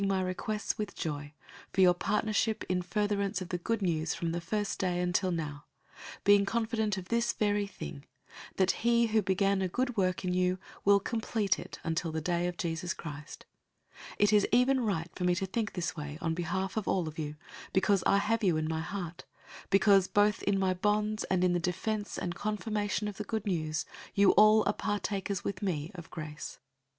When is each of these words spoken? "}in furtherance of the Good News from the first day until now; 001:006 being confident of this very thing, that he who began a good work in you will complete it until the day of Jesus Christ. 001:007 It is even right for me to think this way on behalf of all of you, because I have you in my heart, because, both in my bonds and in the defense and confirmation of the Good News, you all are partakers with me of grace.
"}in 0.01 0.07
furtherance 0.07 0.67
of 0.77 0.77
the 1.73 3.61
Good 3.63 3.81
News 3.83 4.15
from 4.15 4.31
the 4.31 4.41
first 4.41 4.79
day 4.79 4.99
until 4.99 5.31
now; 5.31 5.65
001:006 6.23 6.23
being 6.23 6.43
confident 6.43 6.97
of 6.97 7.09
this 7.09 7.33
very 7.33 7.67
thing, 7.67 8.05
that 8.55 8.71
he 8.81 9.05
who 9.05 9.21
began 9.21 9.61
a 9.61 9.67
good 9.67 9.95
work 9.95 10.25
in 10.25 10.33
you 10.33 10.57
will 10.83 10.99
complete 10.99 11.59
it 11.59 11.77
until 11.83 12.11
the 12.11 12.19
day 12.19 12.47
of 12.47 12.57
Jesus 12.57 12.95
Christ. 12.95 13.45
001:007 14.13 14.15
It 14.17 14.33
is 14.33 14.47
even 14.51 14.79
right 14.83 15.11
for 15.13 15.23
me 15.23 15.35
to 15.35 15.45
think 15.45 15.73
this 15.73 15.95
way 15.95 16.17
on 16.19 16.33
behalf 16.33 16.77
of 16.77 16.87
all 16.87 17.07
of 17.07 17.19
you, 17.19 17.35
because 17.71 18.03
I 18.07 18.17
have 18.17 18.43
you 18.43 18.57
in 18.57 18.67
my 18.67 18.79
heart, 18.81 19.25
because, 19.69 20.07
both 20.07 20.41
in 20.41 20.57
my 20.57 20.73
bonds 20.73 21.25
and 21.25 21.43
in 21.43 21.53
the 21.53 21.59
defense 21.59 22.17
and 22.17 22.33
confirmation 22.33 23.07
of 23.07 23.17
the 23.17 23.23
Good 23.23 23.45
News, 23.45 23.85
you 24.15 24.31
all 24.31 24.63
are 24.65 24.73
partakers 24.73 25.43
with 25.43 25.61
me 25.61 25.91
of 25.93 26.09
grace. 26.09 26.57